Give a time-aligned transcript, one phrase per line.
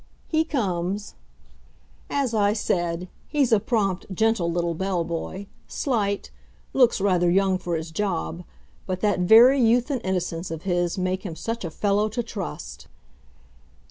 [0.27, 1.13] He comes.
[2.09, 6.31] As I said, he's a prompt, gentle little bell boy, slight,
[6.73, 8.43] looks rather young for his job,
[8.87, 12.87] but that very youth and innocence of his make him such a fellow to trust!